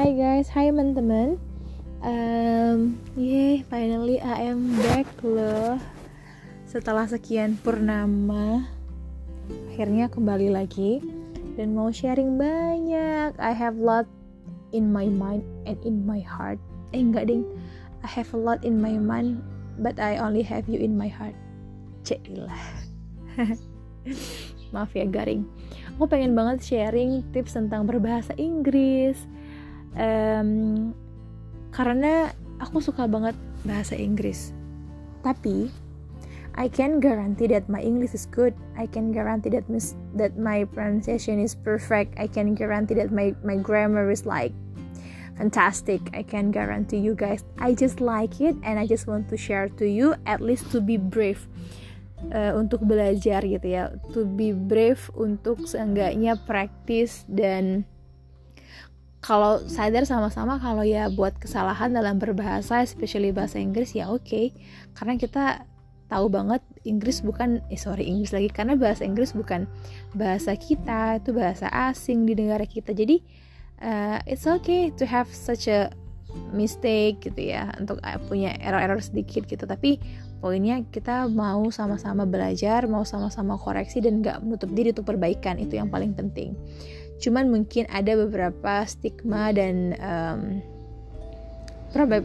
[0.00, 1.36] Hi guys, hi teman-teman.
[2.00, 5.76] Um, yay, finally I am back loh.
[6.64, 8.64] Setelah sekian purnama,
[9.68, 11.04] akhirnya kembali lagi
[11.52, 13.36] dan mau sharing banyak.
[13.36, 14.08] I have lot
[14.72, 16.56] in my mind and in my heart.
[16.96, 17.44] Eh enggak ding,
[18.00, 19.44] I have a lot in my mind,
[19.84, 21.36] but I only have you in my heart.
[22.08, 22.56] Cailah.
[24.72, 25.44] Maaf ya garing
[26.00, 29.28] aku pengen banget sharing tips tentang berbahasa Inggris
[29.96, 30.92] um,
[31.70, 34.52] karena aku suka banget bahasa Inggris
[35.20, 35.70] tapi
[36.58, 38.58] I can guarantee that my English is good.
[38.74, 42.18] I can guarantee that mis- that my pronunciation is perfect.
[42.18, 44.50] I can guarantee that my my grammar is like
[45.38, 46.02] fantastic.
[46.10, 47.46] I can guarantee you guys.
[47.62, 50.82] I just like it and I just want to share to you at least to
[50.82, 51.46] be brave
[52.28, 57.88] uh, untuk belajar gitu ya to be brave untuk seenggaknya praktis dan
[59.20, 64.24] kalau sadar sama-sama kalau ya buat kesalahan dalam berbahasa especially bahasa Inggris ya oke.
[64.24, 64.46] Okay.
[64.96, 65.44] karena kita
[66.10, 68.50] tahu banget Inggris bukan eh sorry Inggris lagi.
[68.50, 69.70] Karena bahasa Inggris bukan
[70.16, 72.90] bahasa kita itu bahasa asing di negara kita.
[72.90, 73.22] Jadi
[73.84, 75.92] uh, it's okay to have such a
[76.50, 79.68] mistake gitu ya untuk uh, punya error-error sedikit gitu.
[79.68, 80.02] Tapi
[80.42, 85.62] poinnya kita mau sama-sama belajar mau sama-sama koreksi dan nggak menutup diri untuk perbaikan.
[85.62, 86.58] Itu yang paling penting
[87.20, 90.40] cuman mungkin ada beberapa stigma dan um,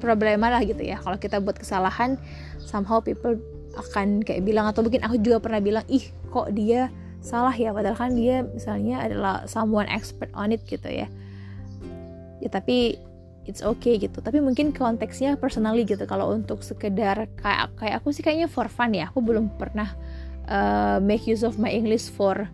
[0.00, 0.96] problema lah gitu ya.
[0.98, 2.16] Kalau kita buat kesalahan
[2.62, 3.36] somehow people
[3.76, 6.88] akan kayak bilang atau mungkin aku juga pernah bilang ih kok dia
[7.20, 7.74] salah ya?
[7.76, 11.06] Padahal kan dia misalnya adalah someone expert on it gitu ya.
[12.38, 12.96] Ya tapi
[13.44, 14.22] it's okay gitu.
[14.22, 16.06] Tapi mungkin konteksnya personally gitu.
[16.06, 19.10] Kalau untuk sekedar kayak kayak aku sih kayaknya for fun ya.
[19.10, 19.90] Aku belum pernah
[20.46, 22.46] uh, make use of my English for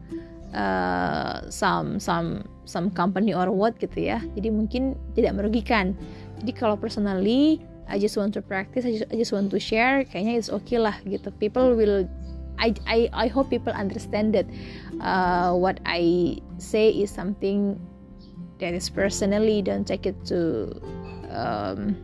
[0.55, 4.19] uh, some some some company or what gitu ya.
[4.39, 5.93] Jadi mungkin tidak merugikan.
[6.41, 10.07] Jadi kalau personally I just want to practice I just, I just want to share
[10.09, 11.29] kayaknya it's okay lah gitu.
[11.37, 12.09] People will
[12.57, 14.47] I I I hope people understand that
[15.03, 17.77] uh, what I say is something
[18.63, 20.71] that is personally don't take it to
[21.35, 21.99] um,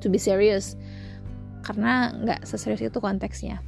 [0.00, 0.78] to be serious.
[1.66, 3.58] Karena nggak seserius itu konteksnya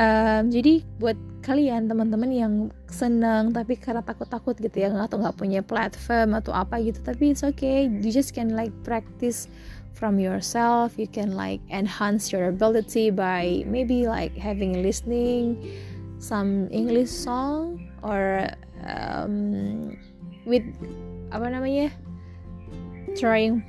[0.00, 2.54] um, jadi buat kalian teman-teman yang
[2.88, 7.44] senang tapi karena takut-takut gitu ya atau nggak punya platform atau apa gitu tapi it's
[7.44, 7.88] okay.
[7.88, 9.48] You just can like practice
[9.92, 10.96] from yourself.
[10.96, 15.60] You can like enhance your ability by maybe like having listening
[16.20, 18.48] some English song or
[18.84, 19.96] um,
[20.44, 20.64] with
[21.32, 21.88] apa namanya
[23.16, 23.64] trying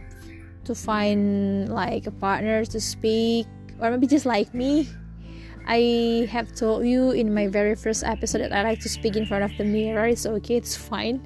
[0.63, 3.47] to find like a partner to speak
[3.79, 4.87] or maybe just like me
[5.67, 9.25] I have told you in my very first episode that I like to speak in
[9.25, 10.07] front of the mirror.
[10.07, 11.21] It's okay it's fine.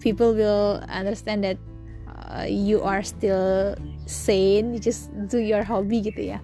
[0.00, 1.58] People will understand that
[2.08, 4.74] uh, you are still sane.
[4.74, 6.40] You just do your hobby gitu ya.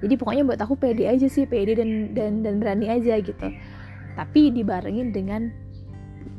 [0.00, 3.52] Jadi pokoknya buat aku pede aja sih pede dan dan dan berani aja gitu.
[4.16, 5.52] Tapi dibarengin dengan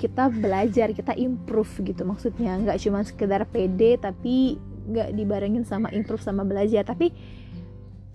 [0.01, 2.57] kita belajar kita improve gitu maksudnya.
[2.57, 4.57] Nggak cuma sekedar pede tapi
[4.89, 6.81] nggak dibarengin sama improve sama belajar.
[6.81, 7.13] Tapi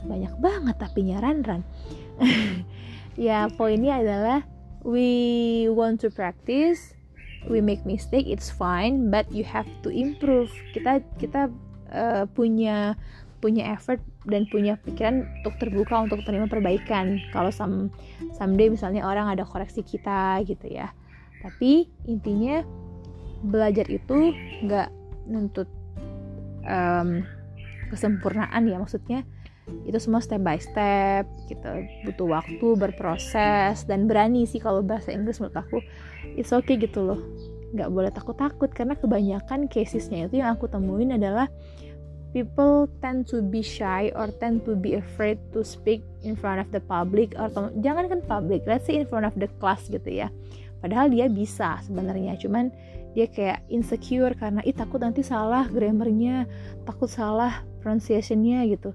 [0.05, 1.63] banyak banget tapi nyaran ran.
[3.17, 4.45] Ya poinnya adalah
[4.85, 6.93] we want to practice
[7.49, 10.53] we make mistake it's fine but you have to improve.
[10.77, 11.49] Kita kita
[11.97, 12.93] uh, punya
[13.41, 17.17] punya effort dan punya pikiran untuk terbuka untuk terima perbaikan.
[17.33, 17.89] Kalau some
[18.37, 20.93] someday misalnya orang ada koreksi kita gitu ya.
[21.41, 22.61] Tapi intinya
[23.47, 24.35] belajar itu
[24.67, 24.91] nggak
[25.31, 25.69] nuntut
[26.67, 27.23] um,
[27.89, 29.23] kesempurnaan ya maksudnya
[29.87, 31.71] itu semua step by step gitu.
[32.07, 35.79] Butuh waktu berproses dan berani sih kalau bahasa Inggris menurut aku.
[36.39, 37.21] It's okay gitu loh.
[37.75, 41.51] Nggak boleh takut-takut karena kebanyakan casesnya itu yang aku temuin adalah
[42.31, 46.69] people tend to be shy or tend to be afraid to speak in front of
[46.69, 50.31] the public atau jangan kan public let's say in front of the class gitu ya.
[50.79, 52.71] Padahal dia bisa sebenarnya cuman
[53.17, 56.45] dia kayak insecure karena ih takut nanti salah grammarnya
[56.85, 58.91] takut salah pronunciationnya gitu.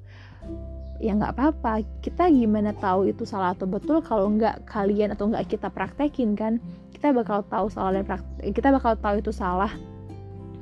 [0.99, 1.88] Ya nggak apa-apa.
[2.03, 6.59] Kita gimana tahu itu salah atau betul kalau nggak kalian atau nggak kita praktekin kan
[6.91, 9.71] kita bakal tahu salah dan praktek kita bakal tahu itu salah.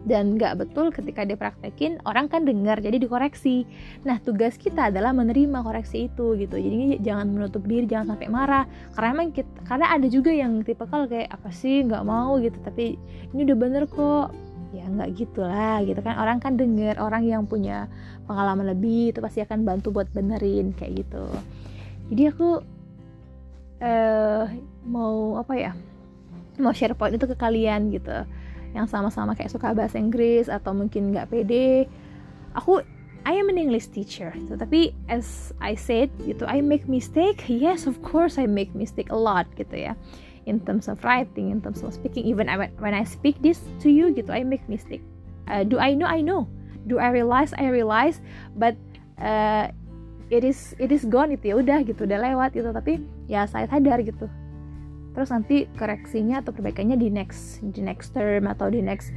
[0.08, 3.68] Dan nggak betul ketika dia praktekin orang kan dengar jadi dikoreksi.
[4.08, 6.56] Nah tugas kita adalah menerima koreksi itu gitu.
[6.56, 8.64] Jadi jangan menutup diri jangan sampai marah.
[8.96, 12.56] Karena emang kita karena ada juga yang tipe kalau kayak apa sih nggak mau gitu.
[12.64, 12.96] Tapi
[13.36, 14.32] ini udah bener kok
[14.70, 16.18] ya nggak gitulah gitu kan.
[16.18, 17.90] Orang kan denger orang yang punya
[18.30, 21.26] pengalaman lebih itu pasti akan bantu buat benerin kayak gitu.
[22.14, 22.50] Jadi aku
[23.82, 24.44] uh,
[24.86, 25.72] mau apa ya
[26.60, 28.26] mau share point itu ke kalian gitu.
[28.78, 31.90] Yang sama-sama kayak suka bahasa Inggris atau mungkin nggak pede.
[32.54, 32.82] Aku
[33.28, 37.46] I am an English teacher so, tapi as I said gitu I make mistake.
[37.50, 39.94] Yes of course I make mistake a lot gitu ya
[40.50, 42.26] in terms of writing in terms of speaking.
[42.26, 45.06] Even I, when I speak this to you gitu I make mistake.
[45.46, 46.10] Uh, do I know?
[46.10, 46.50] I know.
[46.90, 47.54] Do I realize?
[47.54, 48.18] I realize.
[48.58, 48.74] But
[49.22, 49.70] uh,
[50.34, 52.74] it is it is gone itu ya udah gitu udah lewat gitu.
[52.74, 54.26] Tapi ya saya sadar gitu.
[55.14, 59.14] Terus nanti koreksinya atau perbaikannya di next di next term atau di next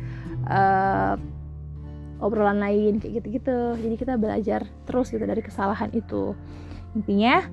[0.49, 1.17] uh,
[2.23, 3.77] obrolan lain kayak gitu-gitu.
[3.77, 6.33] Jadi kita belajar terus gitu dari kesalahan itu.
[6.97, 7.45] Intinya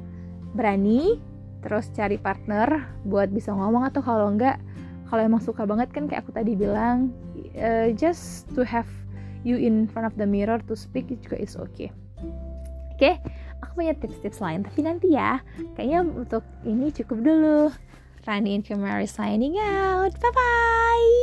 [0.54, 1.29] berani
[1.60, 4.60] terus cari partner buat bisa ngomong atau kalau enggak
[5.10, 7.10] kalau emang suka banget kan kayak aku tadi bilang
[7.58, 8.88] uh, just to have
[9.42, 11.90] you in front of the mirror to speak it juga is okay.
[12.96, 13.16] Oke okay?
[13.64, 15.40] aku punya tips-tips lain tapi nanti ya
[15.76, 17.60] kayaknya untuk ini cukup dulu.
[18.28, 20.12] Rani and Kamari signing out.
[20.20, 21.19] Bye bye